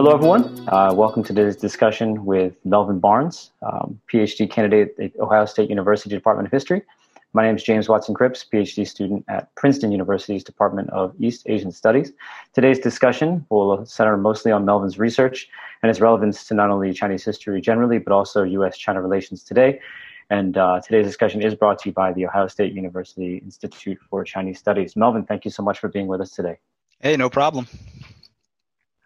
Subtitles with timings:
[0.00, 0.66] Hello, everyone.
[0.68, 6.14] Uh, welcome to this discussion with Melvin Barnes, um, PhD candidate at Ohio State University
[6.14, 6.80] Department of History.
[7.34, 11.70] My name is James Watson Krips, PhD student at Princeton University's Department of East Asian
[11.70, 12.12] Studies.
[12.54, 15.48] Today's discussion will center mostly on Melvin's research
[15.82, 18.78] and its relevance to not only Chinese history generally, but also U.S.
[18.78, 19.80] China relations today.
[20.30, 24.24] And uh, today's discussion is brought to you by the Ohio State University Institute for
[24.24, 24.96] Chinese Studies.
[24.96, 26.58] Melvin, thank you so much for being with us today.
[27.00, 27.66] Hey, no problem.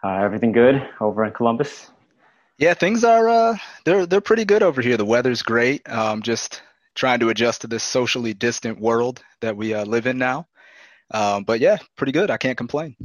[0.02, 1.90] Uh, everything good over in Columbus?
[2.58, 4.96] Yeah, things are uh, they're they're pretty good over here.
[4.96, 5.88] The weather's great.
[5.88, 6.60] Um, just
[6.96, 10.48] trying to adjust to this socially distant world that we uh, live in now.
[11.12, 12.30] Um, but yeah, pretty good.
[12.30, 12.96] I can't complain.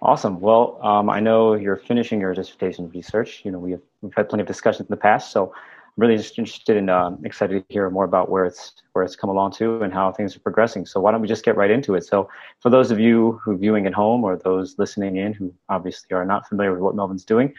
[0.00, 0.40] Awesome.
[0.40, 3.42] Well, um, I know you're finishing your dissertation research.
[3.44, 5.52] You know, we have, we've had plenty of discussions in the past, so
[5.98, 9.28] really just interested and um, excited to hear more about where it's where it's come
[9.28, 10.86] along to and how things are progressing.
[10.86, 12.04] So why don't we just get right into it?
[12.04, 12.28] So
[12.60, 16.14] for those of you who are viewing at home or those listening in who obviously
[16.16, 17.52] are not familiar with what Melvin's doing,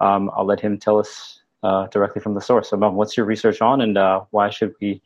[0.00, 2.68] um, I'll let him tell us uh, directly from the source.
[2.68, 5.00] So Melvin, what's your research on, and uh, why should we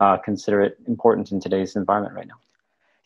[0.00, 2.34] uh, consider it important in today's environment right now?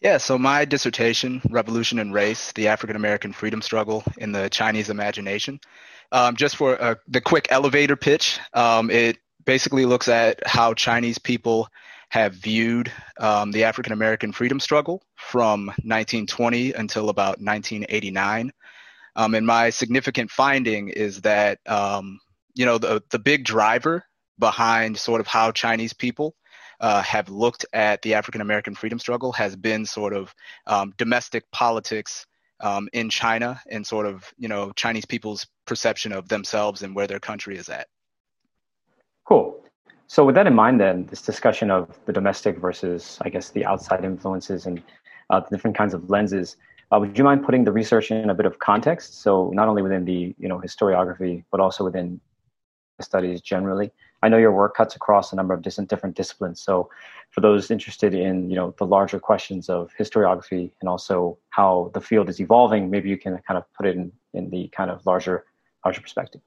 [0.00, 4.88] Yeah, so my dissertation, Revolution and Race, the African American Freedom Struggle in the Chinese
[4.88, 5.60] Imagination.
[6.12, 11.18] Um, just for uh, the quick elevator pitch, um, it basically looks at how Chinese
[11.18, 11.68] people
[12.10, 18.52] have viewed um, the African American freedom struggle from 1920 until about 1989.
[19.16, 22.20] Um, and my significant finding is that, um,
[22.54, 24.04] you know, the, the big driver
[24.38, 26.36] behind sort of how Chinese people
[26.80, 30.34] uh, have looked at the African American freedom struggle has been sort of
[30.66, 32.26] um, domestic politics
[32.60, 37.06] um, in China and sort of, you know, Chinese people's perception of themselves and where
[37.06, 37.88] their country is at.
[39.26, 39.60] Cool.
[40.06, 43.66] So with that in mind, then this discussion of the domestic versus, I guess, the
[43.66, 44.80] outside influences and
[45.30, 46.56] uh, the different kinds of lenses.
[46.92, 49.20] Uh, would you mind putting the research in a bit of context?
[49.22, 52.20] So not only within the you know historiography, but also within
[53.00, 53.90] studies generally.
[54.22, 56.62] I know your work cuts across a number of different disciplines.
[56.62, 56.88] So
[57.30, 62.00] for those interested in you know the larger questions of historiography and also how the
[62.00, 65.04] field is evolving, maybe you can kind of put it in, in the kind of
[65.04, 65.44] larger
[65.84, 66.40] larger perspective.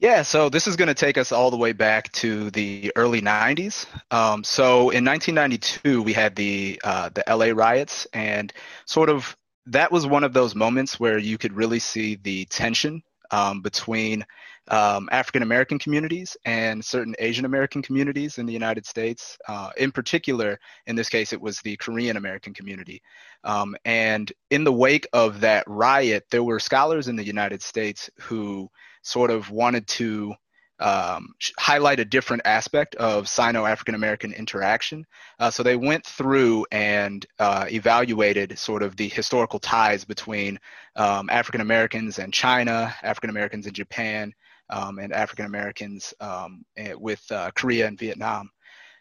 [0.00, 3.20] Yeah, so this is going to take us all the way back to the early
[3.20, 3.86] 90s.
[4.10, 8.52] Um, so in 1992, we had the uh, the LA riots, and
[8.86, 9.36] sort of
[9.66, 14.24] that was one of those moments where you could really see the tension um, between
[14.68, 19.36] um, African American communities and certain Asian American communities in the United States.
[19.48, 23.02] Uh, in particular, in this case, it was the Korean American community.
[23.44, 28.08] Um, and in the wake of that riot, there were scholars in the United States
[28.18, 28.70] who
[29.04, 30.34] sort of wanted to
[30.80, 35.06] um, highlight a different aspect of Sino African American interaction.
[35.38, 40.58] Uh, so they went through and uh, evaluated sort of the historical ties between
[40.96, 44.34] um, African Americans and China, African Americans in Japan,
[44.70, 48.50] um, and African Americans um, eh, with uh, Korea and Vietnam.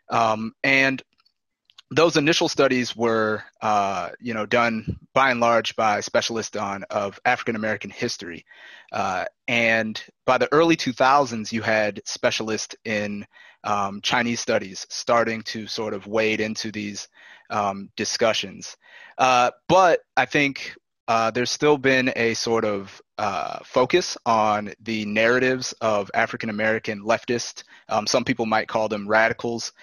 [0.10, 1.02] Um, and
[1.92, 7.20] those initial studies were, uh, you know, done by and large by specialists on of
[7.26, 8.46] African American history,
[8.92, 13.26] uh, and by the early 2000s, you had specialists in
[13.64, 17.08] um, Chinese studies starting to sort of wade into these
[17.50, 18.76] um, discussions.
[19.18, 20.76] Uh, but I think
[21.08, 27.04] uh, there's still been a sort of uh, focus on the narratives of African American
[27.04, 27.64] leftists.
[27.90, 29.74] Um, some people might call them radicals,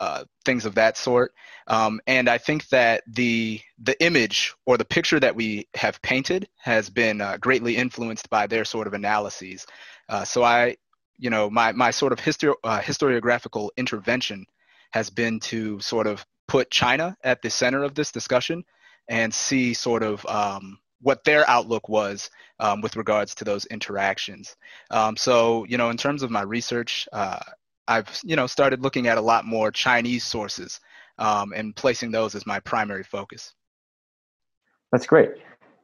[0.00, 1.32] uh, uh, things of that sort.
[1.66, 6.48] Um, and I think that the the image or the picture that we have painted
[6.56, 9.66] has been uh, greatly influenced by their sort of analyses.
[10.08, 10.76] Uh, so I,
[11.18, 14.46] you know, my my sort of histori- historiographical intervention
[14.92, 18.64] has been to sort of put China at the center of this discussion
[19.08, 22.30] and see sort of um, what their outlook was
[22.60, 24.56] um, with regards to those interactions.
[24.90, 27.40] Um, so, you know, in terms of my research, uh,
[27.88, 30.80] I've, you know, started looking at a lot more Chinese sources
[31.18, 33.54] um, and placing those as my primary focus.
[34.92, 35.30] That's great.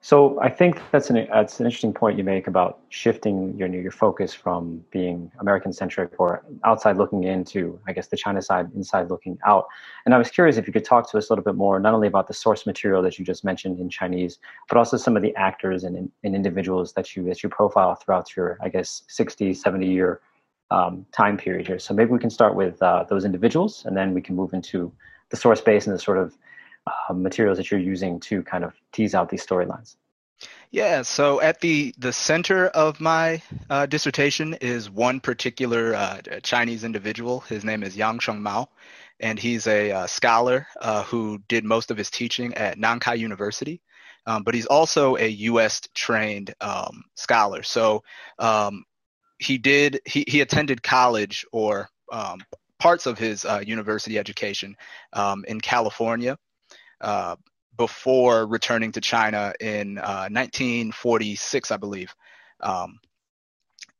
[0.04, 3.92] So I think that's an that's an interesting point you make about shifting your your
[3.92, 9.10] focus from being American centric or outside looking into I guess the China side inside
[9.10, 9.66] looking out.
[10.04, 11.94] And I was curious if you could talk to us a little bit more not
[11.94, 15.22] only about the source material that you just mentioned in Chinese, but also some of
[15.22, 19.54] the actors and, and individuals that you that you profile throughout your I guess 60,
[19.54, 20.20] 70 year
[20.70, 21.78] um, time period here.
[21.78, 24.92] So maybe we can start with uh, those individuals and then we can move into
[25.30, 26.36] the source base and the sort of
[26.86, 29.96] uh, materials that you're using to kind of tease out these storylines?
[30.70, 36.82] Yeah, so at the the center of my uh, dissertation is one particular uh, Chinese
[36.82, 37.40] individual.
[37.40, 38.66] His name is Yang Shengmao,
[39.20, 43.80] and he's a uh, scholar uh, who did most of his teaching at Nankai University.
[44.26, 45.82] um, but he's also a U.S.
[45.94, 47.62] trained um, scholar.
[47.62, 48.02] So
[48.38, 48.84] um,
[49.42, 52.40] he did he, he attended college or um,
[52.78, 54.76] parts of his uh, university education
[55.12, 56.36] um, in California
[57.00, 57.36] uh,
[57.76, 62.14] before returning to China in uh, 1946, I believe.
[62.60, 62.98] Um,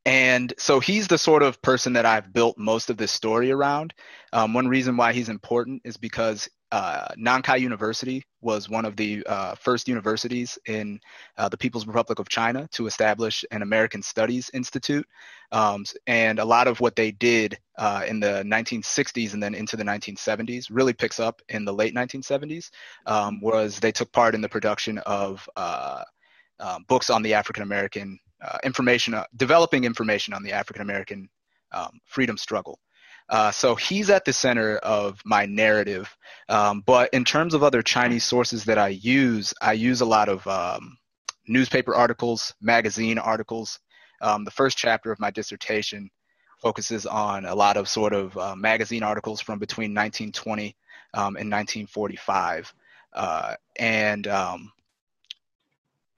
[0.05, 3.93] and so he's the sort of person that I've built most of this story around.
[4.33, 9.23] Um, one reason why he's important is because uh, Nankai University was one of the
[9.25, 10.99] uh, first universities in
[11.37, 15.07] uh, the People's Republic of China to establish an American Studies Institute.
[15.51, 19.77] Um, and a lot of what they did uh, in the 1960s and then into
[19.77, 22.69] the 1970s really picks up in the late 1970s,
[23.05, 26.03] um, was they took part in the production of uh,
[26.59, 31.29] um, books on the African American uh, information, uh, developing information on the African American
[31.71, 32.79] um, freedom struggle.
[33.29, 36.15] Uh, so he's at the center of my narrative.
[36.49, 40.29] Um, but in terms of other Chinese sources that I use, I use a lot
[40.29, 40.97] of um,
[41.47, 43.79] newspaper articles, magazine articles.
[44.21, 46.09] Um, the first chapter of my dissertation
[46.61, 50.75] focuses on a lot of sort of uh, magazine articles from between 1920
[51.13, 52.73] um, and 1945.
[53.13, 54.71] Uh, and um,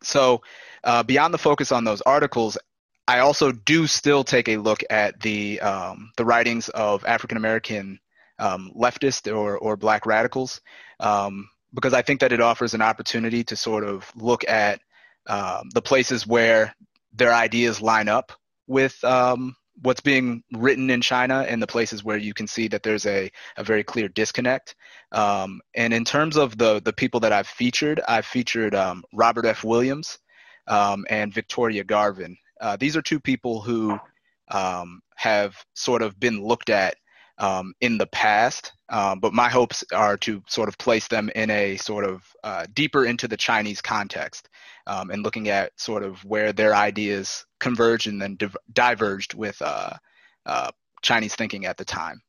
[0.01, 0.41] so,
[0.83, 2.57] uh, beyond the focus on those articles,
[3.07, 7.99] I also do still take a look at the um, the writings of African American
[8.39, 10.61] um, leftists or or Black radicals
[10.99, 14.79] um, because I think that it offers an opportunity to sort of look at
[15.27, 16.75] um, the places where
[17.13, 18.31] their ideas line up
[18.67, 22.83] with um, what's being written in China and the places where you can see that
[22.83, 24.75] there's a, a very clear disconnect.
[25.11, 29.45] Um, and in terms of the the people that I've featured, I've featured um, Robert
[29.45, 29.63] F.
[29.63, 30.17] Williams
[30.67, 32.37] um, and Victoria Garvin.
[32.61, 33.99] Uh, these are two people who
[34.51, 36.95] um, have sort of been looked at
[37.37, 41.49] um, in the past, um, but my hopes are to sort of place them in
[41.49, 44.47] a sort of uh, deeper into the Chinese context
[44.87, 49.61] um, and looking at sort of where their ideas converged and then div- diverged with
[49.61, 49.91] uh,
[50.45, 52.21] uh, Chinese thinking at the time.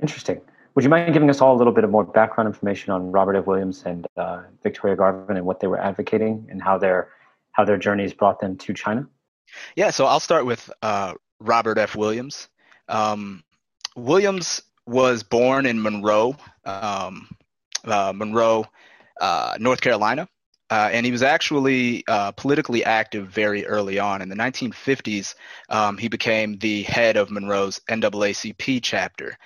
[0.00, 0.40] Interesting.
[0.74, 3.34] Would you mind giving us all a little bit of more background information on Robert
[3.34, 3.46] F.
[3.46, 7.08] Williams and uh, Victoria Garvin and what they were advocating and how their
[7.56, 9.08] how their journeys brought them to China?
[9.76, 11.96] Yeah, so I'll start with uh, Robert F.
[11.96, 12.48] Williams.
[12.86, 13.42] Um,
[13.96, 16.36] Williams was born in Monroe,
[16.66, 17.28] um,
[17.84, 18.66] uh, Monroe,
[19.20, 20.28] uh, North Carolina.
[20.68, 24.20] Uh, and he was actually uh, politically active very early on.
[24.20, 25.34] In the 1950s,
[25.70, 29.38] um, he became the head of Monroe's NAACP chapter.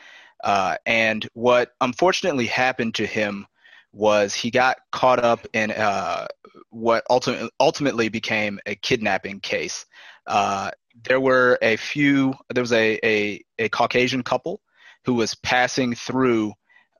[0.42, 3.46] Uh, and what unfortunately happened to him
[3.92, 6.26] was he got caught up in uh,
[6.70, 9.86] what ultimately, ultimately became a kidnapping case.
[10.26, 10.70] Uh,
[11.04, 14.60] there were a few, there was a, a, a Caucasian couple
[15.04, 16.52] who was passing through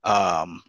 [0.05, 0.63] um,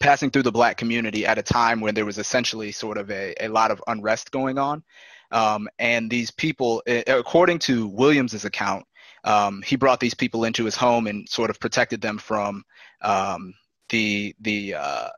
[0.00, 3.34] passing through the black community at a time when there was essentially sort of a,
[3.40, 4.82] a lot of unrest going on.
[5.30, 8.84] Um, and these people, according to Williams's account,
[9.24, 12.64] um, he brought these people into his home and sort of protected them from
[13.02, 13.54] um,
[13.90, 15.08] the the uh,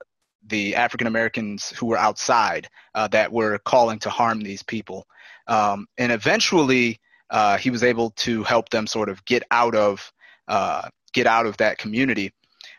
[0.47, 5.07] the African Americans who were outside uh, that were calling to harm these people.
[5.47, 10.13] Um, and eventually, uh, he was able to help them sort of get out of
[10.49, 12.33] uh, get out of that community.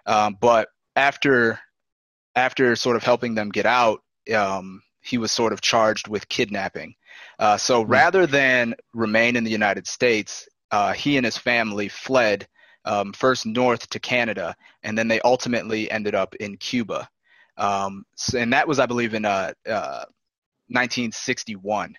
[0.05, 1.59] Um, but after
[2.35, 4.01] after sort of helping them get out,
[4.35, 6.95] um, he was sort of charged with kidnapping.
[7.39, 7.91] Uh, so hmm.
[7.91, 12.47] rather than remain in the United States, uh, he and his family fled
[12.85, 17.07] um, first north to Canada, and then they ultimately ended up in Cuba.
[17.57, 21.89] Um, so, and that was, I believe, in uh, 1961.
[21.89, 21.93] Uh,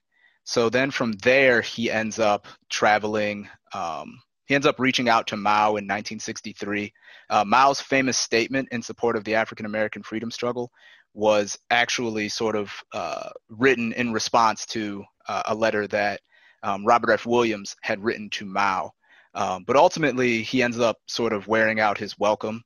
[0.45, 3.49] so then from there, he ends up traveling.
[3.73, 6.93] Um, he ends up reaching out to Mao in 1963
[7.31, 10.71] uh, Mao's famous statement in support of the African American freedom struggle
[11.15, 16.21] was actually sort of uh, written in response to uh, a letter that
[16.63, 17.27] um, Robert F.
[17.27, 18.93] Williams had written to Mao.
[19.35, 22.63] Um, but ultimately, he ends up sort of wearing out his welcome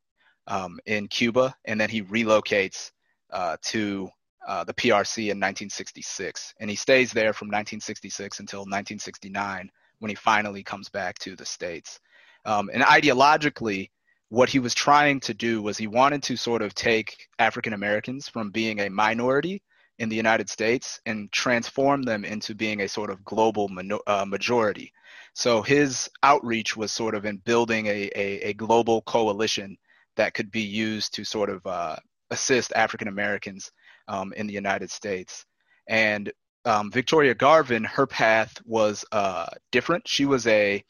[0.46, 2.90] um, in Cuba, and then he relocates
[3.32, 4.10] uh, to
[4.46, 6.54] uh, the PRC in 1966.
[6.60, 11.44] And he stays there from 1966 until 1969 when he finally comes back to the
[11.44, 12.00] States.
[12.44, 13.90] Um, and ideologically,
[14.30, 18.28] what he was trying to do was he wanted to sort of take African Americans
[18.28, 19.62] from being a minority
[19.98, 23.68] in the United States and transform them into being a sort of global
[24.06, 24.92] uh, majority.
[25.34, 29.76] So his outreach was sort of in building a, a, a global coalition
[30.16, 31.96] that could be used to sort of uh,
[32.30, 33.70] assist African Americans
[34.08, 35.44] um, in the United States.
[35.88, 36.32] And
[36.64, 40.08] um, Victoria Garvin, her path was uh, different.
[40.08, 40.84] She was a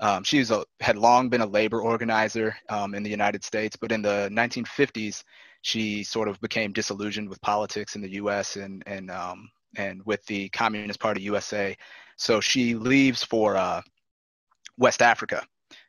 [0.00, 3.76] Um, she was a, had long been a labor organizer um, in the United States,
[3.76, 5.22] but in the 1950s,
[5.62, 8.56] she sort of became disillusioned with politics in the U.S.
[8.56, 11.76] and and um, and with the Communist Party USA.
[12.16, 13.82] So she leaves for uh,
[14.78, 15.44] West Africa,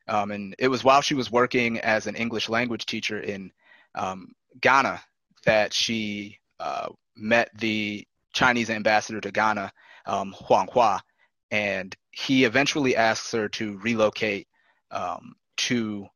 [0.08, 3.51] um, and it was while she was working as an English language teacher in
[3.96, 5.01] um, Ghana
[5.46, 9.72] that she uh, met the Chinese ambassador to Ghana,
[10.06, 11.01] um, Huang Hua,
[11.50, 14.48] and he eventually asks her to relocate
[14.92, 16.08] um, to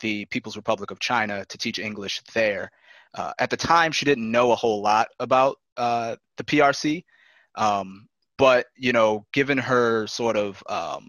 [0.00, 2.70] the People's Republic of China to teach English there.
[3.14, 7.04] Uh, at the time, she didn't know a whole lot about uh, the PRC,
[7.54, 11.08] um, but you know, given her sort of um,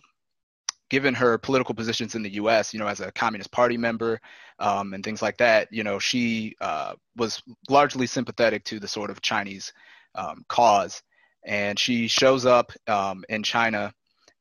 [0.90, 4.20] given her political positions in the U.S., you know, as a Communist Party member
[4.60, 9.10] um, and things like that, you know, she uh, was largely sympathetic to the sort
[9.10, 9.74] of Chinese
[10.14, 11.02] um, cause,
[11.44, 13.92] and she shows up um, in China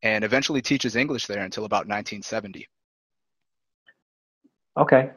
[0.03, 2.69] and eventually teaches English there until about 1970.
[4.77, 5.11] Okay,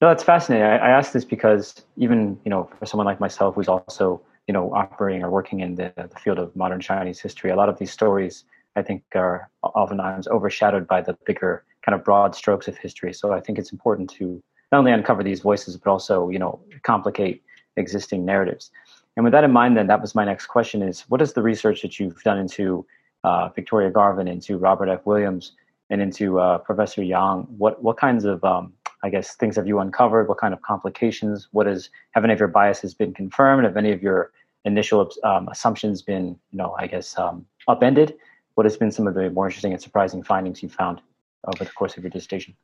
[0.00, 0.66] no, that's fascinating.
[0.66, 4.72] I, I this because even you know, for someone like myself who's also you know
[4.74, 7.92] operating or working in the, the field of modern Chinese history, a lot of these
[7.92, 8.44] stories
[8.76, 13.12] I think are oftentimes overshadowed by the bigger kind of broad strokes of history.
[13.12, 16.60] So I think it's important to not only uncover these voices, but also, you know,
[16.82, 17.42] complicate
[17.76, 18.70] existing narratives.
[19.16, 21.42] And with that in mind, then that was my next question is what is the
[21.42, 22.86] research that you've done into
[23.24, 25.04] uh, Victoria Garvin, into Robert F.
[25.04, 25.52] Williams,
[25.90, 27.46] and into uh, Professor Yang?
[27.58, 30.28] What, what kinds of, um, I guess, things have you uncovered?
[30.28, 31.48] What kind of complications?
[31.52, 33.64] What is, have any of your biases been confirmed?
[33.64, 34.32] Have any of your
[34.64, 38.14] initial um, assumptions been, you know, I guess, um, upended?
[38.60, 41.00] what has been some of the more interesting and surprising findings you found
[41.46, 42.54] over the course of your dissertation?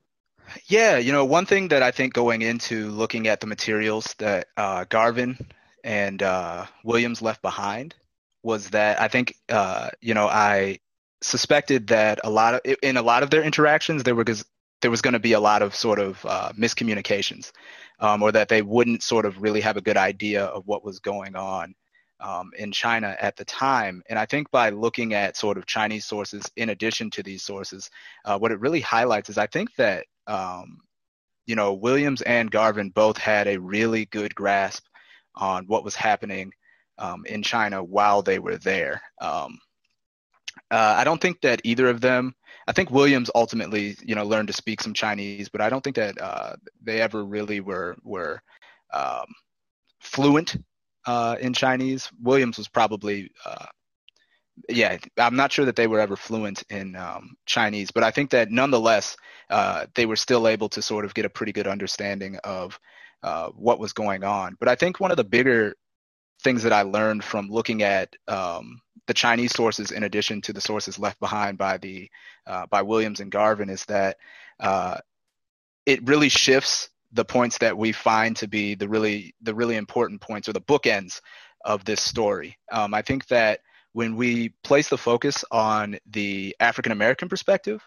[0.67, 4.49] Yeah, you know, one thing that I think going into looking at the materials that
[4.59, 5.39] uh, Garvin
[5.83, 7.95] and uh, Williams left behind
[8.43, 10.81] was that I think, uh, you know, I
[11.23, 14.45] suspected that a lot of in a lot of their interactions there was
[14.83, 17.53] there was going to be a lot of sort of uh, miscommunications,
[18.01, 20.99] um, or that they wouldn't sort of really have a good idea of what was
[21.01, 21.75] going on
[22.21, 24.03] um, in China at the time.
[24.09, 27.91] And I think by looking at sort of Chinese sources in addition to these sources,
[28.25, 30.79] uh, what it really highlights is I think that, um,
[31.47, 34.85] you know, Williams and Garvin both had a really good grasp
[35.35, 36.53] on what was happening
[36.99, 39.03] um, in China while they were there.
[39.21, 39.59] Um,
[40.71, 42.35] uh, I don't think that either of them.
[42.67, 45.97] I think Williams ultimately, you know, learned to speak some Chinese, but I don't think
[45.97, 48.43] that uh, they ever really were were
[48.93, 49.27] um,
[50.01, 50.57] fluent
[51.07, 52.11] uh, in Chinese.
[52.23, 53.67] Williams was probably, uh,
[54.69, 58.31] yeah, I'm not sure that they were ever fluent in um, Chinese, but I think
[58.31, 59.17] that nonetheless,
[59.51, 62.79] uh, they were still able to sort of get a pretty good understanding of
[63.23, 64.57] uh, what was going on.
[64.59, 65.75] But I think one of the bigger
[66.43, 70.61] things that I learned from looking at um, the Chinese sources, in addition to the
[70.61, 72.11] sources left behind by the
[72.47, 74.17] uh, by Williams and Garvin, is that
[74.61, 74.99] uh,
[75.85, 80.21] it really shifts the points that we find to be the really the really important
[80.21, 81.21] points or the bookends
[81.65, 82.59] of this story.
[82.71, 83.61] Um, I think that
[83.93, 87.81] when we place the focus on the African American perspective,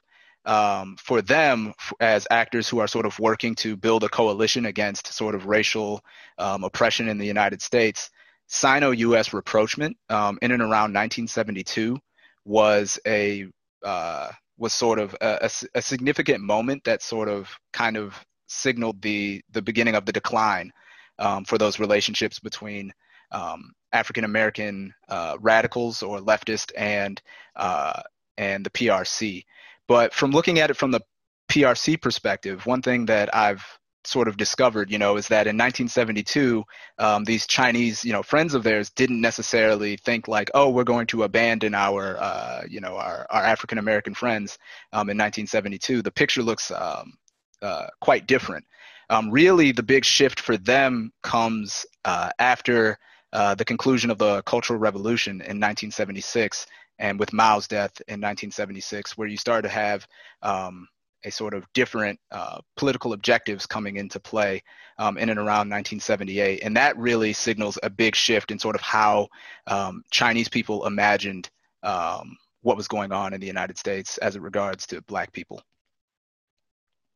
[0.45, 5.13] um, for them as actors who are sort of working to build a coalition against
[5.13, 6.01] sort of racial
[6.37, 8.09] um, oppression in the United States,
[8.49, 9.31] Sino-U.S.
[9.31, 11.97] rapprochement um, in and around 1972
[12.45, 13.47] was a
[13.85, 19.01] uh, was sort of a, a, a significant moment that sort of kind of signaled
[19.01, 20.73] the the beginning of the decline
[21.19, 22.91] um, for those relationships between
[23.31, 27.21] um, African American uh, radicals or leftists and
[27.55, 28.01] uh,
[28.37, 29.43] and the PRC.
[29.87, 31.01] But from looking at it from the
[31.49, 36.63] PRC perspective, one thing that I've sort of discovered, you know, is that in 1972,
[36.97, 41.07] um, these Chinese, you know, friends of theirs didn't necessarily think like, oh, we're going
[41.07, 44.57] to abandon our, uh, you know, our, our African American friends
[44.93, 46.01] um, in 1972.
[46.01, 47.13] The picture looks um,
[47.61, 48.65] uh, quite different.
[49.09, 52.97] Um, really, the big shift for them comes uh, after
[53.33, 56.65] uh, the conclusion of the Cultural Revolution in 1976
[56.99, 60.05] and with Mao's death in 1976, where you start to have
[60.41, 60.87] um,
[61.23, 64.63] a sort of different uh, political objectives coming into play
[64.97, 66.63] um, in and around 1978.
[66.63, 69.27] And that really signals a big shift in sort of how
[69.67, 71.49] um, Chinese people imagined
[71.83, 75.61] um, what was going on in the United States as it regards to Black people.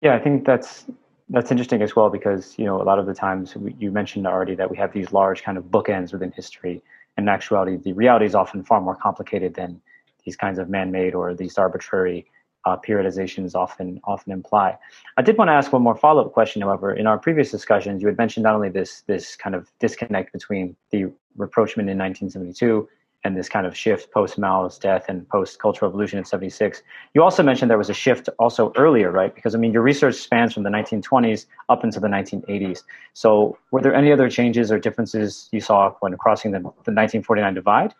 [0.01, 0.85] Yeah, I think that's
[1.29, 4.27] that's interesting as well because you know a lot of the times we, you mentioned
[4.27, 6.81] already that we have these large kind of bookends within history.
[7.15, 9.81] And in actuality, the reality is often far more complicated than
[10.25, 12.25] these kinds of man-made or these arbitrary
[12.65, 14.77] uh, periodizations often often imply.
[15.17, 16.93] I did want to ask one more follow-up question, however.
[16.93, 20.75] In our previous discussions, you had mentioned not only this this kind of disconnect between
[20.91, 22.87] the rapprochement in 1972
[23.25, 26.83] and this kind of shift post Mao's death and post Cultural Revolution in 76.
[27.13, 29.33] You also mentioned there was a shift also earlier, right?
[29.33, 32.83] Because I mean, your research spans from the 1920s up into the 1980s.
[33.13, 37.53] So were there any other changes or differences you saw when crossing the, the 1949
[37.53, 37.93] divide?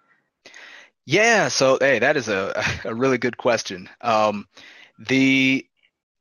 [1.06, 3.90] Yeah, so hey, that is a, a really good question.
[4.02, 4.48] Um,
[5.00, 5.66] the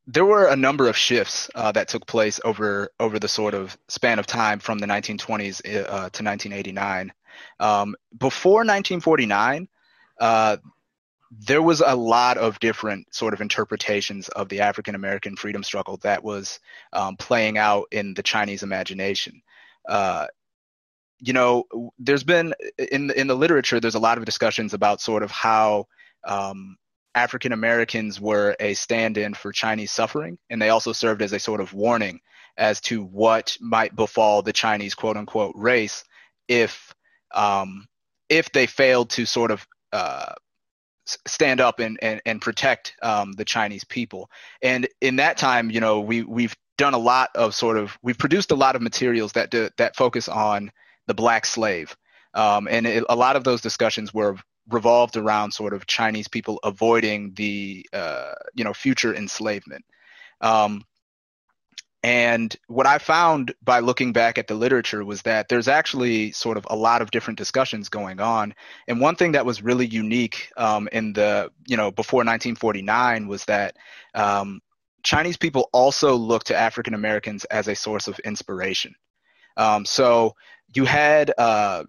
[0.09, 3.77] there were a number of shifts uh, that took place over over the sort of
[3.89, 7.13] span of time from the 1920s uh, to 1989.
[7.61, 9.69] Um, before 1949,
[10.21, 10.57] uh,
[11.31, 15.99] there was a lot of different sort of interpretations of the African American freedom struggle
[15.99, 16.59] that was
[16.93, 19.43] um, playing out in the Chinese imagination.
[21.25, 21.65] You know,
[21.99, 25.87] there's been in in the literature, there's a lot of discussions about sort of how
[26.27, 26.77] um,
[27.15, 31.61] African Americans were a stand-in for Chinese suffering, and they also served as a sort
[31.61, 32.21] of warning
[32.57, 36.05] as to what might befall the Chinese quote unquote race
[36.49, 36.93] if
[37.35, 37.87] um,
[38.29, 40.33] if they failed to sort of uh,
[41.27, 44.31] stand up and, and, and protect um, the Chinese people.
[44.63, 48.19] And in that time, you know, we we've done a lot of sort of we've
[48.19, 50.71] produced a lot of materials that do, that focus on
[51.07, 51.97] the black slave,
[52.35, 54.37] um, and it, a lot of those discussions were
[54.69, 59.85] revolved around sort of Chinese people avoiding the uh, you know future enslavement.
[60.41, 60.85] Um,
[62.05, 66.57] and what I found by looking back at the literature was that there's actually sort
[66.57, 68.55] of a lot of different discussions going on.
[68.89, 73.45] And one thing that was really unique um, in the, you know, before 1949 was
[73.45, 73.77] that
[74.15, 74.61] um,
[75.05, 78.95] Chinese people also looked to African Americans as a source of inspiration.
[79.57, 80.35] Um, so
[80.75, 81.85] you had uh,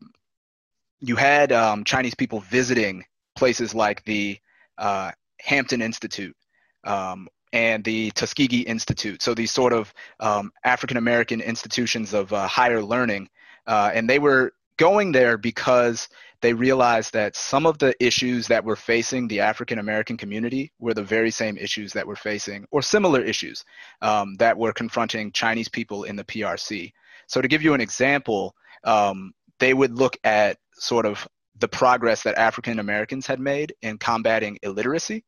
[0.99, 3.03] you had um, Chinese people visiting
[3.35, 4.39] places like the
[4.77, 6.35] uh, Hampton Institute
[6.83, 9.21] um, and the Tuskegee Institute.
[9.21, 13.29] So these sort of um, African American institutions of uh, higher learning,
[13.67, 16.09] uh, and they were going there because
[16.41, 20.93] they realized that some of the issues that were facing the African American community were
[20.93, 23.63] the very same issues that were facing, or similar issues
[24.01, 26.91] um, that were confronting Chinese people in the PRC.
[27.27, 31.27] So to give you an example, um, they would look at sort of
[31.59, 35.23] the progress that African Americans had made in combating illiteracy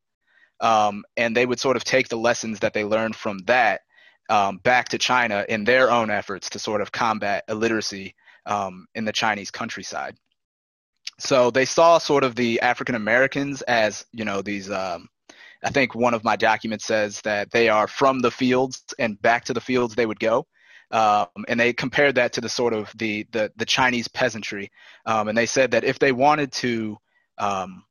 [0.60, 3.82] um, and they would sort of take the lessons that they learned from that
[4.30, 9.06] um, back to China in their own efforts to sort of combat illiteracy um, in
[9.06, 10.16] the Chinese countryside.
[11.20, 14.70] So they saw sort of the African Americans as, you know, these.
[14.70, 15.08] Um,
[15.64, 19.46] I think one of my documents says that they are from the fields and back
[19.46, 20.46] to the fields they would go.
[20.92, 24.72] Um, and they compared that to the sort of the the, the Chinese peasantry,
[25.06, 26.98] um, and they said that if they wanted to
[27.38, 27.84] um,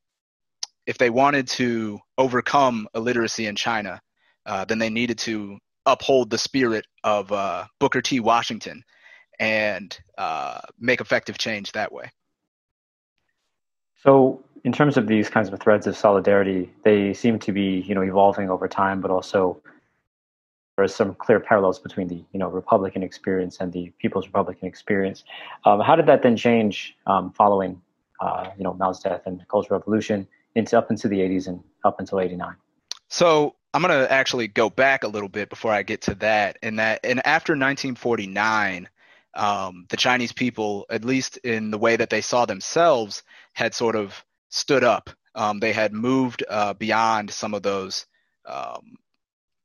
[0.87, 4.01] if they wanted to overcome illiteracy in China,
[4.47, 8.21] uh, then they needed to uphold the spirit of uh, Booker T.
[8.21, 8.83] Washington
[9.39, 12.11] and uh, make effective change that way.
[14.03, 17.95] So, in terms of these kinds of threads of solidarity, they seem to be, you
[17.95, 19.61] know, evolving over time, but also
[20.77, 24.67] there are some clear parallels between the, you know, Republican experience and the People's Republican
[24.67, 25.25] experience.
[25.65, 27.81] Um, how did that then change um, following,
[28.21, 30.27] uh, you know, Mao's death and the Cultural Revolution?
[30.55, 32.55] into up into the 80s and up until 89.
[33.09, 36.59] So I'm going to actually go back a little bit before I get to that.
[36.63, 38.89] And that, and after 1949,
[39.35, 43.97] um, the Chinese people, at least in the way that they saw themselves, had sort
[43.97, 45.11] of stood up.
[45.35, 48.07] Um, they had moved uh, beyond some of those
[48.47, 48.97] um,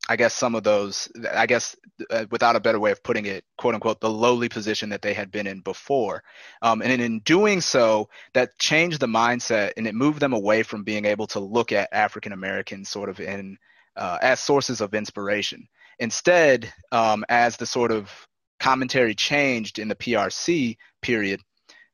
[0.10, 1.76] I guess some of those, I guess,
[2.10, 5.14] uh, without a better way of putting it, quote unquote, the lowly position that they
[5.14, 6.24] had been in before.
[6.64, 10.84] Um, and in doing so, that changed the mindset and it moved them away from
[10.84, 13.56] being able to look at African Americans sort of in
[13.98, 15.68] uh, as sources of inspiration.
[16.00, 18.12] Instead, um, as the sort of
[18.60, 21.40] commentary changed in the PRC period,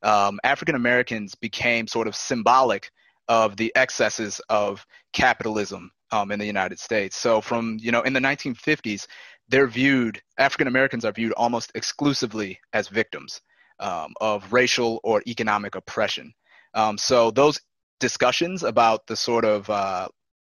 [0.04, 2.92] um, African Americans became sort of symbolic
[3.28, 7.16] of the excesses of capitalism um, in the United States.
[7.16, 9.08] So from you know in the 1950s,
[9.50, 13.42] they're viewed African Americans are viewed almost exclusively as victims
[13.80, 16.34] um, of racial or economic oppression.
[16.74, 17.60] Um, so those
[18.00, 20.08] discussions about the sort of uh,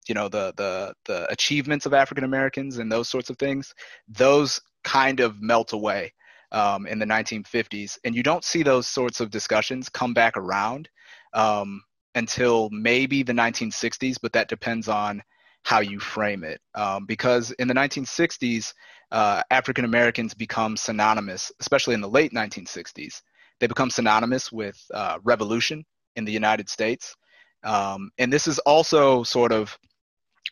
[0.07, 3.73] you know the the the achievements of African Americans and those sorts of things,
[4.07, 6.13] those kind of melt away
[6.51, 10.89] um, in the 1950s, and you don't see those sorts of discussions come back around
[11.33, 11.81] um,
[12.15, 15.21] until maybe the 1960s, but that depends on
[15.63, 16.62] how you frame it.
[16.76, 18.73] Um, because in the 1960s,
[19.12, 23.21] uh, African Americans become synonymous, especially in the late 1960s,
[23.60, 27.15] they become synonymous with uh, revolution in the United States.
[27.63, 29.78] Um, and this is also sort of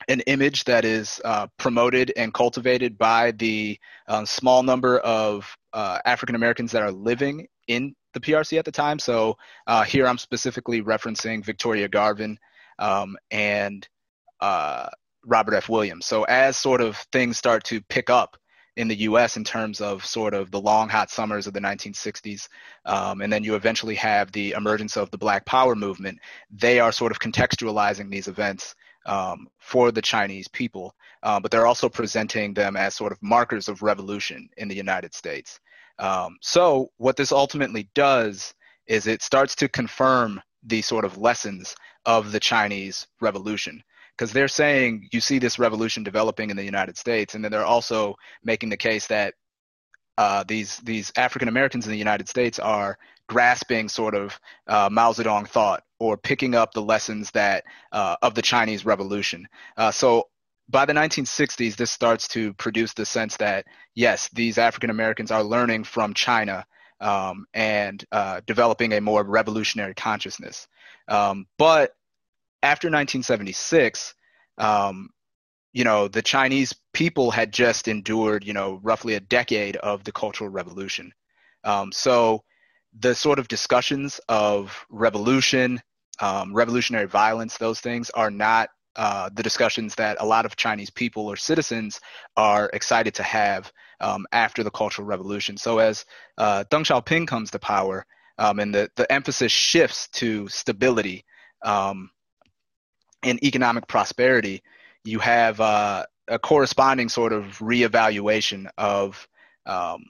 [0.07, 5.99] an image that is uh, promoted and cultivated by the uh, small number of uh,
[6.05, 8.99] African Americans that are living in the PRC at the time.
[8.99, 12.37] So uh, here I'm specifically referencing Victoria Garvin
[12.79, 13.87] um, and
[14.39, 14.89] uh,
[15.25, 15.69] Robert F.
[15.69, 16.05] Williams.
[16.05, 18.37] So as sort of things start to pick up
[18.77, 19.35] in the U.S.
[19.35, 22.47] in terms of sort of the long hot summers of the 1960s,
[22.85, 26.19] um, and then you eventually have the emergence of the Black Power movement.
[26.49, 28.73] They are sort of contextualizing these events
[29.05, 33.67] um, for the Chinese people, uh, but they're also presenting them as sort of markers
[33.67, 35.59] of revolution in the United States.
[35.99, 38.53] Um, so what this ultimately does
[38.87, 43.83] is it starts to confirm the sort of lessons of the Chinese Revolution
[44.17, 47.65] because they're saying you see this revolution developing in the United States, and then they're
[47.65, 49.33] also making the case that
[50.17, 52.97] uh, these these African Americans in the United States are
[53.27, 58.35] grasping sort of uh, Mao Zedong thought or picking up the lessons that uh, of
[58.35, 59.47] the Chinese Revolution.
[59.77, 60.27] Uh, so
[60.69, 65.43] by the 1960s, this starts to produce the sense that yes, these African Americans are
[65.43, 66.65] learning from China
[66.99, 70.67] um, and uh, developing a more revolutionary consciousness.
[71.07, 71.93] Um, but
[72.63, 74.13] after 1976,
[74.57, 75.09] um,
[75.73, 80.11] you know, the Chinese people had just endured, you know, roughly a decade of the
[80.11, 81.11] Cultural Revolution.
[81.63, 82.43] Um, so
[82.99, 85.81] the sort of discussions of revolution,
[86.19, 90.89] um, revolutionary violence, those things are not uh, the discussions that a lot of Chinese
[90.89, 92.01] people or citizens
[92.35, 93.71] are excited to have
[94.01, 95.55] um, after the Cultural Revolution.
[95.55, 96.05] So as
[96.37, 98.05] uh, Deng Xiaoping comes to power,
[98.37, 101.23] um, and the, the emphasis shifts to stability
[101.63, 102.09] um,
[103.23, 104.61] and economic prosperity,
[105.03, 109.27] you have uh, a corresponding sort of reevaluation of
[109.65, 110.05] um,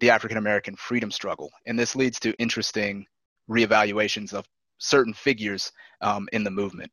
[0.00, 3.06] the African American freedom struggle, and this leads to interesting
[3.48, 4.46] reevaluations of
[4.78, 6.90] certain figures um, in the movement.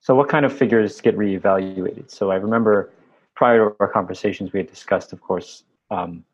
[0.00, 2.10] So, what kind of figures get reevaluated?
[2.10, 2.90] So, I remember
[3.34, 6.24] prior to our conversations, we had discussed, of course, um,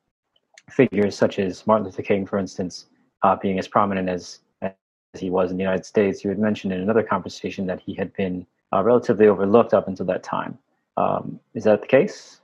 [0.71, 2.87] figures such as Martin Luther King, for instance,
[3.23, 4.41] uh, being as prominent as
[5.15, 6.23] as he was in the United States.
[6.23, 10.07] You had mentioned in another conversation that he had been uh, relatively overlooked up until
[10.07, 10.59] that time.
[10.97, 12.41] Um, is that the case?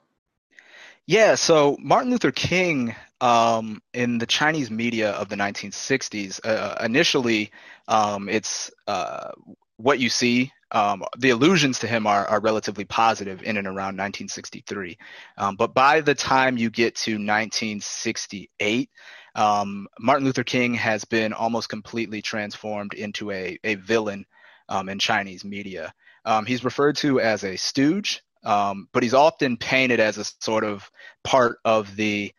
[1.07, 7.50] Yeah, so Martin Luther King um, in the Chinese media of the 1960s, uh, initially,
[7.88, 9.33] um, it's uh,
[9.77, 10.50] what you see.
[10.70, 14.98] Um, the allusions to him are, are relatively positive in and around 1963.
[15.37, 18.90] Um, but by the time you get to 1968,
[19.35, 24.27] um, Martin Luther King has been almost completely transformed into a, a villain
[24.68, 25.92] um, in Chinese media.
[26.25, 30.64] Um, he's referred to as a stooge, um, but he's often painted as a sort
[30.64, 30.90] of
[31.23, 32.33] part of the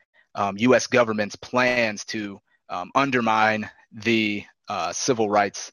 [0.58, 0.86] U.S.
[0.86, 5.72] Um, government's plans to um, undermine the uh, civil rights,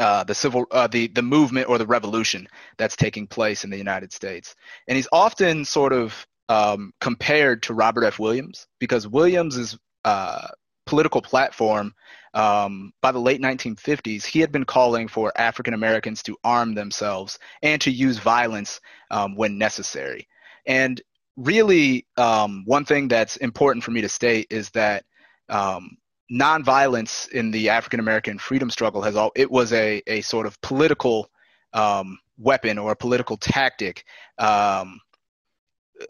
[0.00, 3.78] uh, the civil, uh, the the movement or the revolution that's taking place in the
[3.78, 4.54] United States.
[4.88, 8.18] And he's often sort of um, compared to Robert F.
[8.18, 10.48] Williams because Williams's uh,
[10.84, 11.94] political platform
[12.34, 17.38] um, by the late 1950s, he had been calling for African Americans to arm themselves
[17.62, 20.28] and to use violence um, when necessary.
[20.66, 21.00] And
[21.36, 25.04] really, um, one thing that's important for me to state is that
[25.48, 25.96] um,
[26.30, 30.60] nonviolence in the African American freedom struggle has all it was a a sort of
[30.60, 31.30] political
[31.72, 34.04] um, weapon or a political tactic
[34.38, 34.98] um,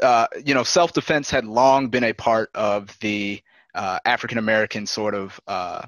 [0.01, 3.43] uh, you know, self defense had long been a part of the
[3.75, 5.83] uh, African American sort of uh,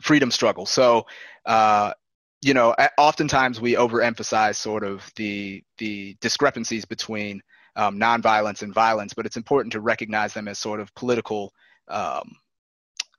[0.00, 0.66] freedom struggle.
[0.66, 1.06] So,
[1.46, 1.92] uh,
[2.40, 7.42] you know, oftentimes we overemphasize sort of the the discrepancies between
[7.76, 11.52] um, nonviolence and violence, but it's important to recognize them as sort of political
[11.88, 12.36] um,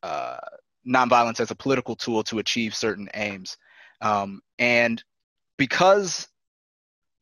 [0.04, 0.38] uh,
[0.88, 3.58] nonviolence as a political tool to achieve certain aims.
[4.02, 5.02] Um, and
[5.58, 6.28] because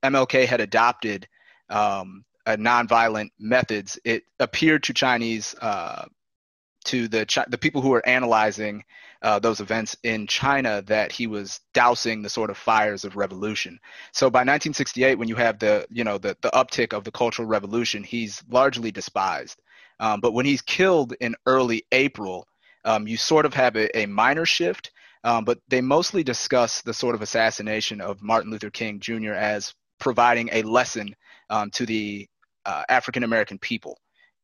[0.03, 1.27] MLK had adopted
[1.69, 6.05] um, uh, nonviolent methods, it appeared to Chinese uh,
[6.85, 8.83] to the the people who were analyzing
[9.21, 13.79] uh, those events in China that he was dousing the sort of fires of revolution.
[14.13, 17.47] So by 1968, when you have the you know the the uptick of the Cultural
[17.47, 19.61] Revolution, he's largely despised.
[19.99, 22.47] Um, but when he's killed in early April,
[22.85, 24.91] um, you sort of have a, a minor shift.
[25.23, 29.33] Um, but they mostly discuss the sort of assassination of Martin Luther King Jr.
[29.33, 31.15] as providing a lesson
[31.51, 32.27] um, to the
[32.65, 33.97] uh, African American people,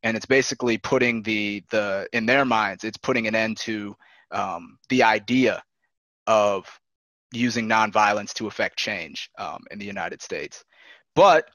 [0.04, 3.96] and it's basically putting the the in their minds, it's putting an end to
[4.32, 5.64] um, the idea
[6.26, 6.68] of
[7.32, 10.64] using nonviolence to affect change um, in the United States.
[11.16, 11.50] But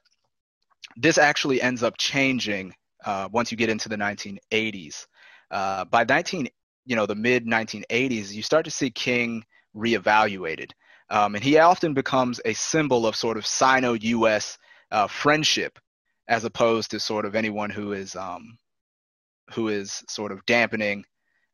[0.97, 5.07] this actually ends up changing uh, once you get into the 1980s.
[5.51, 6.49] Uh, by 19,
[6.87, 9.45] you know, the mid 1980s, you start to see King
[9.77, 10.73] reevaluated,
[11.11, 14.59] um, and he often becomes a symbol of sort of Sino-U.S.
[14.91, 15.79] Uh, friendship
[16.29, 18.59] as opposed to sort of anyone who is um,
[19.53, 21.05] who is sort of dampening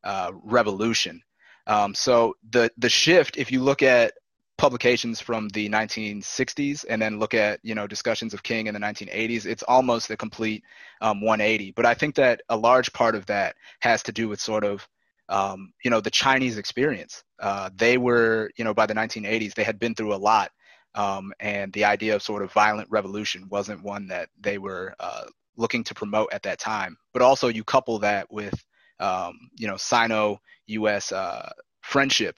[0.04, 1.20] uh, revolution.
[1.66, 4.14] Um, so the the shift, if you look at
[4.56, 8.80] publications from the 1960s and then look at you know discussions of King in the
[8.80, 10.64] 1980s, it's almost a complete
[11.00, 11.72] um, 180.
[11.72, 14.86] But I think that a large part of that has to do with sort of
[15.28, 17.22] um, you know the Chinese experience.
[17.40, 20.50] Uh, they were you know by the 1980s they had been through a lot,
[20.94, 25.24] um, and the idea of sort of violent revolution wasn't one that they were uh,
[25.56, 26.96] looking to promote at that time.
[27.12, 28.64] But also you couple that with
[29.00, 31.12] um, you know Sino-U.S.
[31.12, 31.50] Uh,
[31.82, 32.36] friendship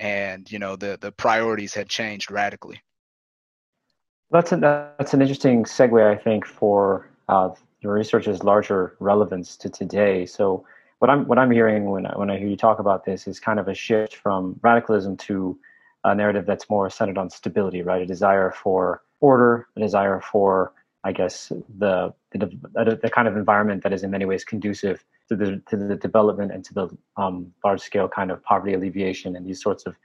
[0.00, 2.82] and you know the the priorities had changed radically.
[4.30, 9.68] That's an that's an interesting segue, I think, for uh, your research's larger relevance to
[9.68, 10.26] today.
[10.26, 10.64] So,
[10.98, 13.38] what I'm what I'm hearing when I, when I hear you talk about this is
[13.38, 15.58] kind of a shift from radicalism to
[16.04, 18.02] a narrative that's more centered on stability, right?
[18.02, 20.72] A desire for order, a desire for,
[21.04, 25.36] I guess, the the, the kind of environment that is in many ways conducive to
[25.36, 29.46] the to the development and to the um, large scale kind of poverty alleviation and
[29.46, 29.96] these sorts of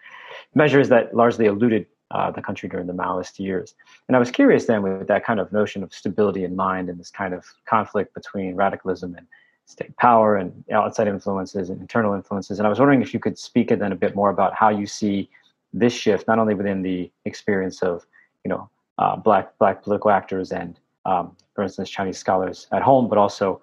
[0.53, 3.75] measures that largely eluded uh, the country during the Maoist years.
[4.07, 6.99] And I was curious then with that kind of notion of stability in mind and
[6.99, 9.25] this kind of conflict between radicalism and
[9.65, 12.59] state power and outside influences and internal influences.
[12.59, 14.85] And I was wondering if you could speak then a bit more about how you
[14.85, 15.29] see
[15.75, 18.05] this shift, not only within the experience of
[18.43, 23.07] you know uh, black black political actors and um, for instance Chinese scholars at home,
[23.07, 23.61] but also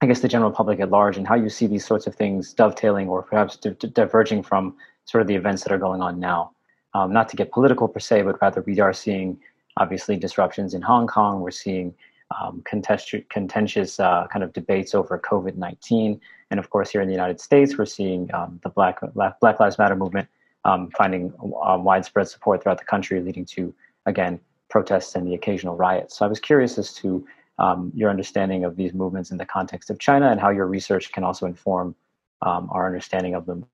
[0.00, 2.54] I guess the general public at large and how you see these sorts of things
[2.54, 6.52] dovetailing or perhaps di- diverging from sort of the events that are going on now.
[6.94, 9.38] Um, not to get political per se, but rather we are seeing
[9.76, 11.40] obviously disruptions in Hong Kong.
[11.40, 11.94] We're seeing
[12.40, 16.20] um, contest- contentious uh, kind of debates over COVID 19.
[16.50, 19.78] And of course, here in the United States, we're seeing um, the Black, Black Lives
[19.78, 20.28] Matter movement
[20.64, 23.74] um, finding uh, widespread support throughout the country, leading to,
[24.06, 26.16] again, protests and the occasional riots.
[26.16, 27.26] So I was curious as to
[27.58, 31.12] um, your understanding of these movements in the context of China and how your research
[31.12, 31.94] can also inform
[32.40, 33.66] um, our understanding of them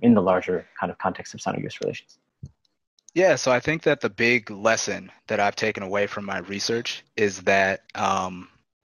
[0.00, 2.18] in the larger kind of context of Sino-US relations.
[3.14, 7.04] Yeah, so I think that the big lesson that I've taken away from my research
[7.16, 8.48] is that um,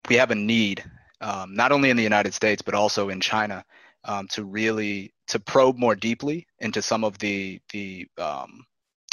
[0.10, 0.84] we have a need,
[1.22, 3.63] um, not only in the United States but also in China,
[4.06, 8.63] um, to really to probe more deeply into some of the the um,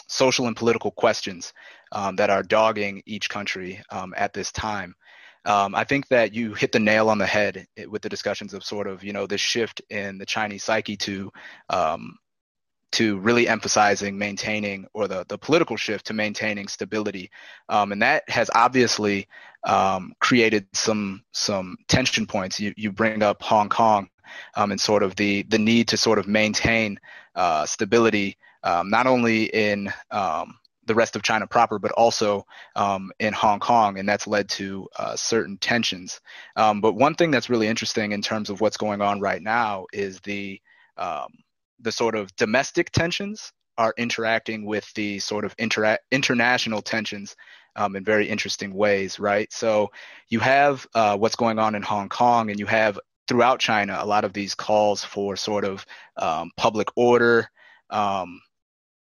[0.09, 1.52] social and political questions
[1.92, 4.94] um, that are dogging each country um, at this time.
[5.44, 8.62] Um, I think that you hit the nail on the head with the discussions of
[8.64, 11.33] sort of you know this shift in the Chinese psyche to
[11.70, 12.16] um,
[12.92, 17.31] to really emphasizing maintaining or the, the political shift to maintaining stability
[17.70, 19.26] um, and that has obviously
[19.64, 24.09] um, created some some tension points you, you bring up hong kong
[24.54, 26.98] um, and sort of the the need to sort of maintain
[27.35, 32.44] uh, stability um, not only in um, the rest of China proper, but also
[32.76, 36.20] um, in Hong Kong, and that's led to uh, certain tensions.
[36.56, 39.87] Um, but one thing that's really interesting in terms of what's going on right now
[39.92, 40.61] is the
[40.96, 41.28] um,
[41.80, 47.35] the sort of domestic tensions are interacting with the sort of intera- international tensions
[47.76, 49.50] um, in very interesting ways, right?
[49.52, 49.90] So
[50.28, 54.06] you have uh, what's going on in Hong Kong, and you have throughout China a
[54.06, 57.48] lot of these calls for sort of um, public order.
[57.90, 58.40] Um,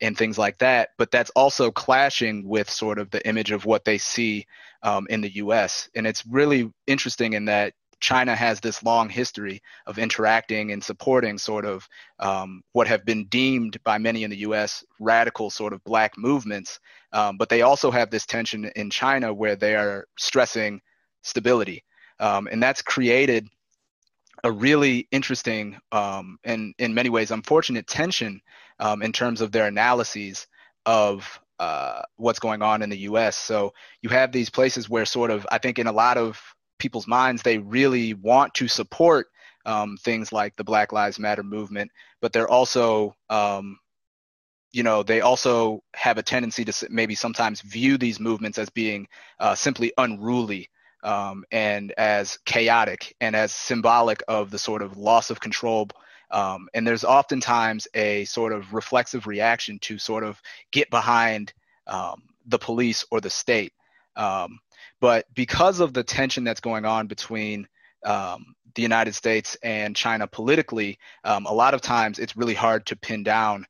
[0.02, 0.90] and things like that.
[0.98, 4.46] But that's also clashing with sort of the image of what they see
[4.84, 5.90] um, in the US.
[5.96, 11.38] And it's really interesting in that China has this long history of interacting and supporting
[11.38, 11.88] sort of
[12.20, 16.80] um, what have been deemed by many in the US radical sort of black movements.
[17.12, 20.82] Um, but they also have this tension in China where they are stressing
[21.24, 21.84] stability.
[22.22, 23.50] Um, and that's created
[24.44, 28.42] a really interesting um, and in many ways unfortunate tension
[28.80, 30.48] um, in terms of their analyses
[30.86, 33.36] of uh, what's going on in the US.
[33.36, 36.42] So you have these places where sort of I think in a lot of
[36.80, 39.28] people's minds they really want to support
[39.66, 43.78] um, things like the Black Lives Matter movement, but they're also um,
[44.72, 49.08] you know they also have a tendency to maybe sometimes view these movements as being
[49.40, 50.70] uh, simply unruly
[51.04, 55.90] um, and as chaotic and as symbolic of the sort of loss of control.
[56.32, 61.54] Um, and there's oftentimes a sort of reflexive reaction to sort of get behind
[61.88, 63.74] um, the police or the state.
[64.16, 64.60] Um,
[65.00, 67.68] but because of the tension that's going on between
[68.06, 72.86] um, the United States and China politically, um, a lot of times it's really hard
[72.88, 73.66] to pin down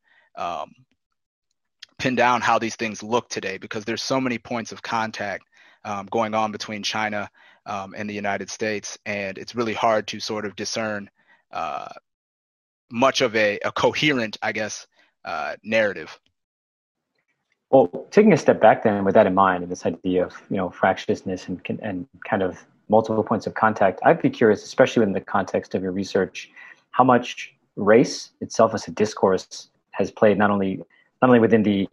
[2.00, 5.44] pin down how these things look today because there's so many points of contact
[5.84, 7.30] um, going on between China
[7.66, 11.10] um, and the United States, and it's really hard to sort of discern
[11.52, 11.88] uh,
[12.90, 14.86] much of a, a, coherent, I guess,
[15.24, 16.18] uh, narrative.
[17.70, 20.56] Well, taking a step back then, with that in mind, and this idea of you
[20.56, 25.12] know fractiousness and and kind of multiple points of contact, I'd be curious, especially in
[25.12, 26.50] the context of your research,
[26.90, 30.78] how much race itself as a discourse has played not only
[31.22, 31.88] not only within the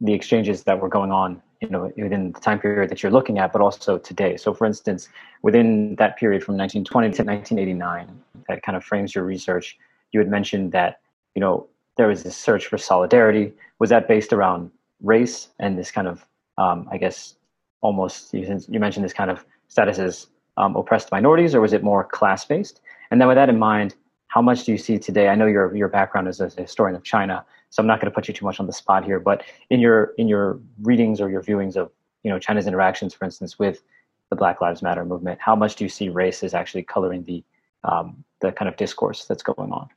[0.00, 3.38] the exchanges that were going on you know within the time period that you're looking
[3.38, 4.36] at but also today.
[4.36, 5.08] So for instance
[5.42, 9.78] within that period from 1920 to 1989 that kind of frames your research
[10.12, 11.00] you had mentioned that
[11.34, 11.66] you know
[11.96, 13.52] there was this search for solidarity.
[13.80, 14.70] Was that based around
[15.02, 16.24] race and this kind of
[16.56, 17.36] um, i guess
[17.80, 22.02] almost you, mentioned this kind of status as um, oppressed minorities or was it more
[22.04, 23.94] class based and then with that in mind
[24.38, 25.26] how much do you see today?
[25.26, 28.08] I know your your background is as a historian of China, so I'm not going
[28.08, 29.18] to put you too much on the spot here.
[29.18, 31.90] But in your in your readings or your viewings of
[32.22, 33.82] you know China's interactions, for instance, with
[34.30, 37.42] the Black Lives Matter movement, how much do you see race is actually coloring the
[37.82, 39.88] um, the kind of discourse that's going on?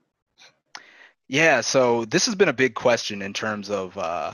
[1.28, 4.34] Yeah, so this has been a big question in terms of uh,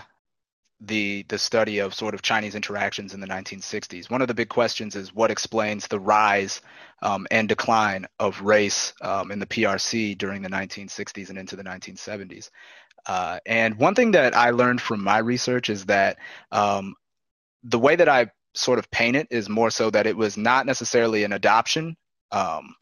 [0.79, 4.09] the the study of sort of Chinese interactions in the 1960s.
[4.09, 6.61] One of the big questions is what explains the rise
[7.01, 11.63] um, and decline of race um, in the PRC during the 1960s and into the
[11.63, 12.49] 1970s.
[13.07, 16.17] Uh, and one thing that I learned from my research is that
[16.51, 16.95] um,
[17.63, 20.65] the way that I sort of paint it is more so that it was not
[20.65, 21.95] necessarily an adoption
[22.31, 22.75] um,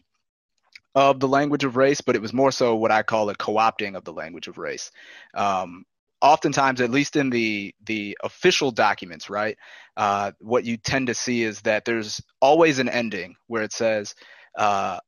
[0.95, 3.95] of the language of race, but it was more so what I call a co-opting
[3.95, 4.91] of the language of race.
[5.33, 5.85] Um,
[6.21, 9.57] oftentimes, at least in the the official documents, right,
[9.97, 14.15] uh, what you tend to see is that there's always an ending where it says,
[14.57, 14.99] uh,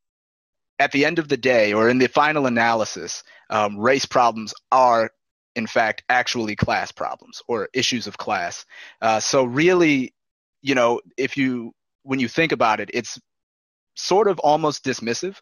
[0.80, 5.12] at the end of the day, or in the final analysis, um, race problems are
[5.56, 8.64] in fact actually class problems or issues of class.
[9.02, 10.14] Uh, so really,
[10.62, 13.20] you know, if you when you think about it, it's
[13.96, 15.38] sort of almost dismissive.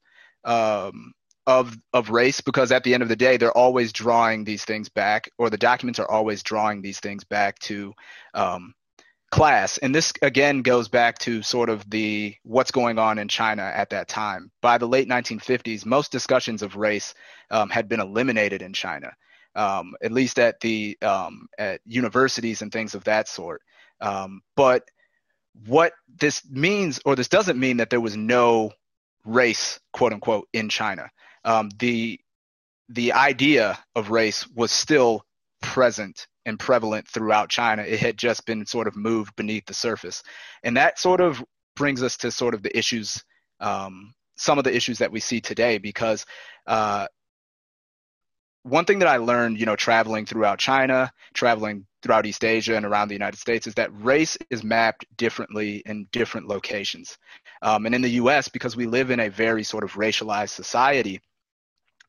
[0.46, 1.14] Um,
[1.48, 4.90] of of race because at the end of the day they're always drawing these things
[4.90, 7.94] back or the documents are always drawing these things back to
[8.34, 8.74] um,
[9.32, 9.78] class.
[9.80, 13.90] And this again goes back to sort of the what's going on in china at
[13.92, 14.52] that time.
[14.62, 17.14] By the late 1950s most discussions of race
[17.52, 19.12] um, had been eliminated in china
[19.56, 23.62] um, at least at the um, at universities and things of that sort.
[24.02, 24.84] Um, but
[25.66, 28.72] what this means or this doesn't mean that there was no
[29.24, 31.10] race quote unquote in china
[31.46, 32.20] um, the
[32.90, 35.26] the idea of race was still
[35.62, 37.82] present and prevalent throughout China.
[37.82, 40.24] It had just been sort of moved beneath the surface,
[40.64, 41.44] and that sort of
[41.76, 43.24] brings us to sort of the issues,
[43.60, 45.78] um, some of the issues that we see today.
[45.78, 46.26] Because
[46.68, 47.08] uh,
[48.64, 52.86] one thing that I learned, you know, traveling throughout China, traveling throughout East Asia and
[52.86, 57.18] around the United States, is that race is mapped differently in different locations.
[57.62, 61.22] Um, and in the U.S., because we live in a very sort of racialized society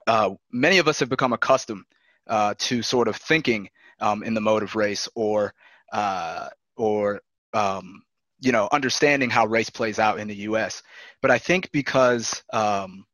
[0.06, 1.84] uh, many of us have become accustomed
[2.26, 3.68] uh, to sort of thinking
[4.00, 5.54] um, in the mode of race or
[5.92, 7.20] uh, or
[7.52, 8.02] um,
[8.40, 10.82] you know understanding how race plays out in the U.S.
[11.22, 13.06] But I think because um,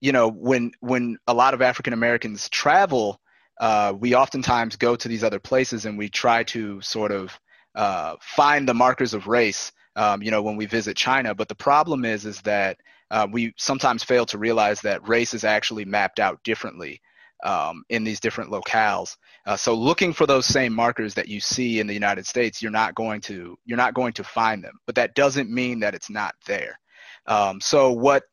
[0.00, 3.20] you know when when a lot of African Americans travel,
[3.60, 7.38] uh, we oftentimes go to these other places and we try to sort of
[7.74, 9.72] uh, find the markers of race.
[9.96, 12.78] Um, you know when we visit China, but the problem is is that
[13.10, 17.00] uh, we sometimes fail to realize that race is actually mapped out differently
[17.44, 19.16] um, in these different locales.
[19.46, 22.70] Uh, so looking for those same markers that you see in the United States, you're
[22.70, 24.78] not going to you're not going to find them.
[24.86, 26.78] But that doesn't mean that it's not there.
[27.26, 28.24] Um, so what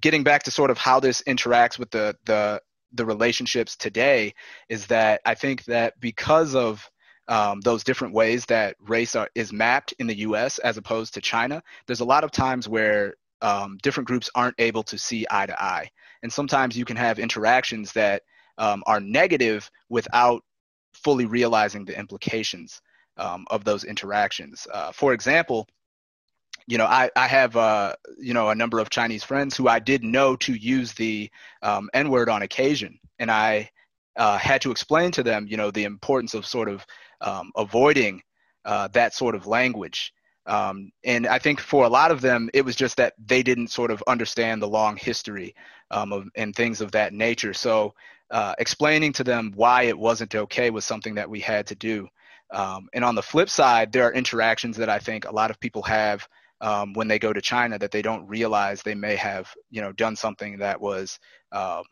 [0.00, 2.60] getting back to sort of how this interacts with the the
[2.92, 4.34] the relationships today
[4.68, 6.88] is that I think that because of
[7.28, 10.58] um, those different ways that race are, is mapped in the U.S.
[10.58, 14.82] as opposed to China, there's a lot of times where um, different groups aren't able
[14.84, 15.90] to see eye to eye.
[16.22, 18.22] And sometimes you can have interactions that
[18.58, 20.42] um, are negative without
[20.94, 22.80] fully realizing the implications
[23.18, 24.66] um, of those interactions.
[24.72, 25.66] Uh, for example,
[26.66, 29.78] you know, I, I have, uh, you know, a number of Chinese friends who I
[29.78, 31.30] did know to use the
[31.62, 32.98] um, N word on occasion.
[33.18, 33.70] And I
[34.16, 36.84] uh, had to explain to them, you know, the importance of sort of
[37.20, 38.22] um, avoiding
[38.64, 40.12] uh, that sort of language
[40.46, 43.68] um, and I think for a lot of them, it was just that they didn't
[43.68, 45.54] sort of understand the long history
[45.90, 47.52] um, of, and things of that nature.
[47.52, 47.94] So
[48.30, 52.08] uh, explaining to them why it wasn't okay was something that we had to do.
[52.52, 55.58] Um, and on the flip side, there are interactions that I think a lot of
[55.58, 56.26] people have
[56.60, 59.92] um, when they go to China that they don't realize they may have, you know,
[59.92, 61.18] done something that was
[61.52, 61.82] um,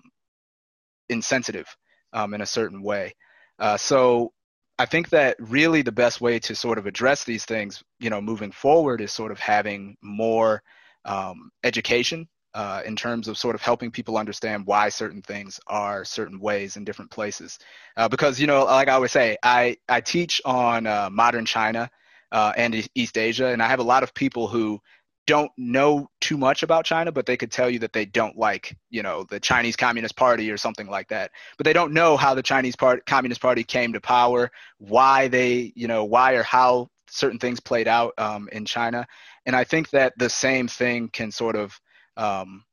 [1.08, 1.66] insensitive
[2.12, 3.14] um, in a certain way.
[3.58, 4.32] Uh, so
[4.78, 8.20] I think that really the best way to sort of address these things, you know,
[8.20, 10.62] moving forward is sort of having more
[11.04, 16.04] um, education uh, in terms of sort of helping people understand why certain things are
[16.04, 17.58] certain ways in different places.
[17.96, 21.90] Uh, because, you know, like I always say, I, I teach on uh, modern China
[22.32, 24.80] uh, and East Asia, and I have a lot of people who
[25.26, 28.76] don't know too much about China, but they could tell you that they don't like,
[28.90, 31.30] you know, the Chinese Communist Party or something like that.
[31.56, 35.72] But they don't know how the Chinese part, Communist Party came to power, why they,
[35.74, 39.06] you know, why or how certain things played out um, in China.
[39.46, 41.78] And I think that the same thing can sort of
[42.16, 42.64] um,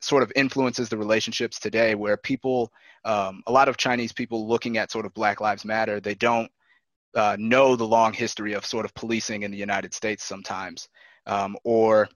[0.00, 2.72] sort of influences the relationships today, where people,
[3.04, 6.50] um, a lot of Chinese people looking at sort of Black Lives Matter, they don't
[7.14, 10.88] uh, know the long history of sort of policing in the United States sometimes
[11.30, 12.08] um, or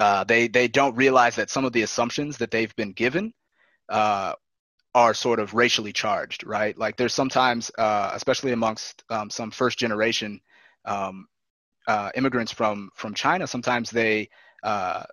[0.00, 3.32] uh, they they don't realize that some of the assumptions that they've been given
[3.88, 4.34] uh,
[4.94, 6.76] are sort of racially charged, right?
[6.76, 10.40] Like there's sometimes, uh, especially amongst um, some first generation
[10.84, 11.26] um,
[11.86, 14.28] uh, immigrants from from China, sometimes they
[14.62, 15.04] uh,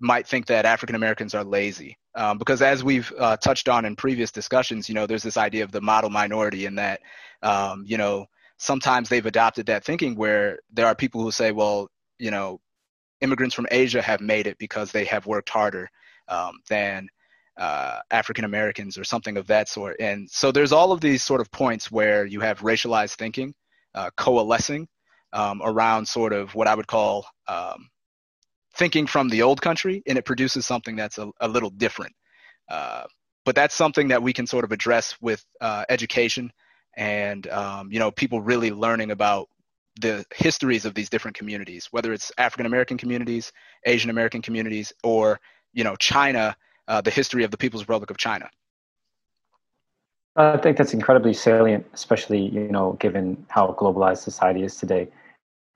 [0.00, 1.98] might think that African Americans are lazy.
[2.14, 5.64] Um, because as we've uh, touched on in previous discussions, you know, there's this idea
[5.64, 7.00] of the model minority and that,
[7.42, 8.26] um, you know,
[8.58, 11.88] sometimes they've adopted that thinking where there are people who say, well,
[12.18, 12.60] you know,
[13.20, 15.88] immigrants from Asia have made it because they have worked harder
[16.28, 17.08] um, than
[17.56, 19.96] uh, African Americans or something of that sort.
[20.00, 23.54] And so there's all of these sort of points where you have racialized thinking
[23.94, 24.88] uh, coalescing
[25.32, 27.88] um, around sort of what I would call um,
[28.76, 32.12] thinking from the old country, and it produces something that's a, a little different.
[32.68, 33.04] Uh,
[33.44, 36.52] but that's something that we can sort of address with uh, education
[36.96, 39.48] and um, you know people really learning about
[40.00, 43.52] the histories of these different communities, whether it's African American communities,
[43.84, 45.40] Asian American communities, or
[45.72, 46.56] you know China,
[46.88, 48.50] uh, the history of the People's Republic of China.
[50.36, 55.08] I think that's incredibly salient, especially you know given how globalized society is today.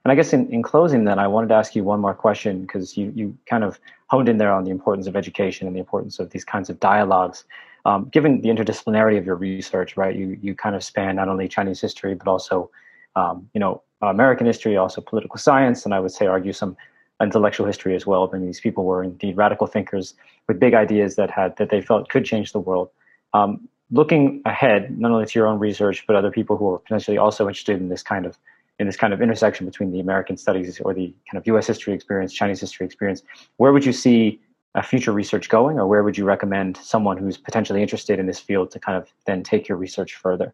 [0.05, 2.61] And I guess in, in closing, then I wanted to ask you one more question
[2.61, 5.79] because you you kind of honed in there on the importance of education and the
[5.79, 7.45] importance of these kinds of dialogues.
[7.85, 10.13] Um, given the interdisciplinarity of your research, right?
[10.13, 12.69] You you kind of span not only Chinese history but also
[13.15, 16.77] um, you know American history, also political science, and I would say argue some
[17.21, 18.29] intellectual history as well.
[18.31, 20.13] I mean, these people were indeed radical thinkers
[20.47, 22.89] with big ideas that had that they felt could change the world.
[23.33, 27.17] Um, looking ahead, not only to your own research, but other people who are potentially
[27.17, 28.37] also interested in this kind of
[28.79, 31.67] in this kind of intersection between the American studies or the kind of U.S.
[31.67, 33.23] history experience, Chinese history experience,
[33.57, 34.39] where would you see
[34.75, 38.39] a future research going, or where would you recommend someone who's potentially interested in this
[38.39, 40.53] field to kind of then take your research further?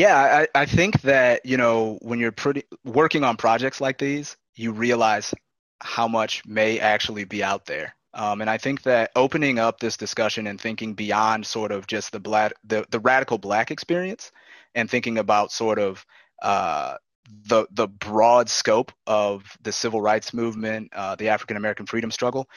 [0.00, 0.16] Yeah,
[0.54, 4.72] I, I think that, you know, when you're pretty working on projects like these, you
[4.72, 5.34] realize
[5.82, 7.94] how much may actually be out there.
[8.14, 12.12] Um, and I think that opening up this discussion and thinking beyond sort of just
[12.12, 14.32] the black, the, the radical black experience
[14.74, 16.06] and thinking about sort of
[16.40, 16.96] uh,
[17.48, 22.48] the the broad scope of the civil rights movement, uh, the African American freedom struggle,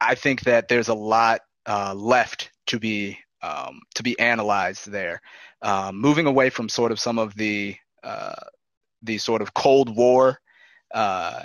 [0.00, 5.20] I think that there's a lot uh, left to be um, to be analyzed there.
[5.62, 8.34] Um, moving away from sort of some of the uh,
[9.02, 10.40] the sort of Cold War
[10.92, 11.44] uh,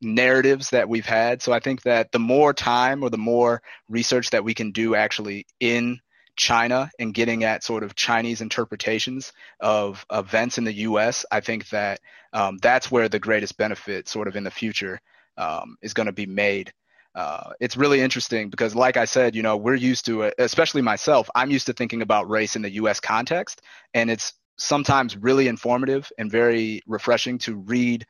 [0.00, 1.42] narratives that we've had.
[1.42, 4.94] So I think that the more time or the more research that we can do
[4.94, 6.00] actually in
[6.36, 11.68] China and getting at sort of Chinese interpretations of events in the U.S., I think
[11.70, 12.00] that
[12.32, 15.00] um, that's where the greatest benefit, sort of in the future,
[15.36, 16.72] um, is going to be made
[17.14, 20.82] uh, it's really interesting because, like I said, you know, we're used to it, especially
[20.82, 21.30] myself.
[21.34, 22.98] I'm used to thinking about race in the U.S.
[22.98, 23.62] context,
[23.94, 28.04] and it's sometimes really informative and very refreshing to read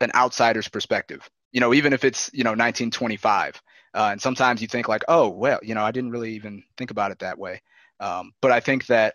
[0.00, 1.28] an outsider's perspective.
[1.52, 3.62] You know, even if it's you know 1925,
[3.94, 6.90] uh, and sometimes you think like, oh, well, you know, I didn't really even think
[6.90, 7.62] about it that way.
[8.00, 9.14] Um, but I think that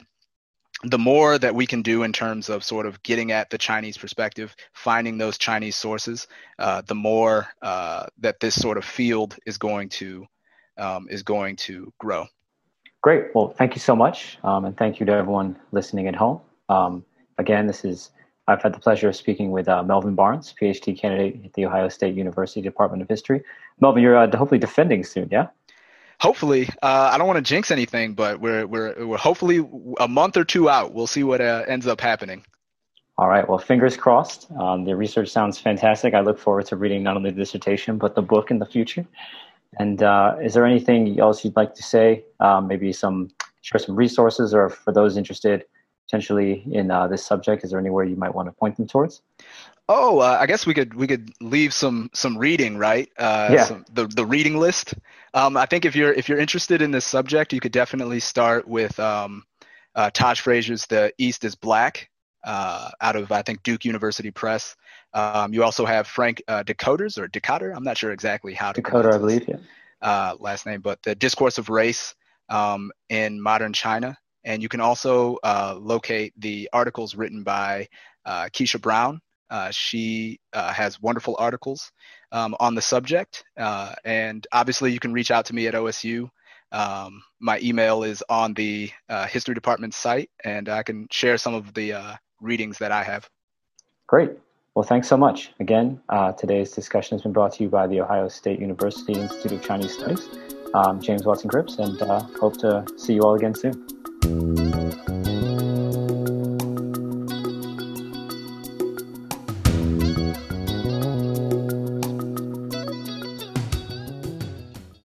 [0.83, 3.97] the more that we can do in terms of sort of getting at the Chinese
[3.97, 6.27] perspective, finding those Chinese sources,
[6.59, 10.25] uh, the more uh, that this sort of field is going to
[10.77, 12.25] um, is going to grow.
[13.01, 13.25] Great.
[13.35, 16.39] Well, thank you so much, um, and thank you to everyone listening at home.
[16.69, 17.03] Um,
[17.37, 18.11] again, this is
[18.47, 21.89] I've had the pleasure of speaking with uh, Melvin Barnes, PhD candidate at the Ohio
[21.89, 23.43] State University Department of History.
[23.79, 25.47] Melvin, you're uh, hopefully defending soon, yeah?
[26.21, 29.67] Hopefully, uh, I don't want to jinx anything, but we're we're we're hopefully
[29.99, 30.93] a month or two out.
[30.93, 32.45] We'll see what uh, ends up happening.
[33.17, 33.47] All right.
[33.47, 34.49] Well, fingers crossed.
[34.53, 36.13] Um, the research sounds fantastic.
[36.13, 39.05] I look forward to reading not only the dissertation but the book in the future.
[39.79, 42.25] And uh, is there anything else you'd like to say?
[42.39, 43.29] Um, maybe some
[43.61, 45.65] share some resources, or for those interested
[46.11, 49.21] potentially in uh, this subject, is there anywhere you might want to point them towards?
[49.87, 53.09] Oh, uh, I guess we could we could leave some some reading, right?
[53.17, 53.65] Uh, yeah.
[53.65, 54.93] Some, the the reading list.
[55.33, 58.67] Um, I think if you're if you're interested in this subject, you could definitely start
[58.67, 59.43] with um,
[59.95, 62.09] uh, Taj Frazier's "The East Is Black"
[62.43, 64.75] uh, out of I think Duke University Press.
[65.13, 67.75] Um, you also have Frank uh, Dikötter's or Decoder.
[67.75, 69.57] I'm not sure exactly how to Decoder, I believe, yeah.
[70.01, 72.15] Uh, last name, but the Discourse of Race
[72.49, 77.87] um, in Modern China, and you can also uh, locate the articles written by
[78.25, 81.91] uh, Keisha Brown Uh, she uh, has wonderful articles
[82.31, 83.43] um, on the subject.
[83.57, 86.29] Uh, and obviously, you can reach out to me at OSU.
[86.71, 91.53] Um, my email is on the uh, history department site, and I can share some
[91.53, 93.29] of the readings that I have.
[94.07, 94.31] Great.
[94.73, 95.51] Well, thanks so much.
[95.59, 95.99] Again,
[96.37, 99.93] today's discussion has been brought to you by the Ohio State University Institute of Chinese
[99.93, 100.29] Studies.
[100.73, 101.99] Um, James Watson Krips, and
[102.39, 103.75] hope to see you all again soon.
[104.23, 105.30] Thank you.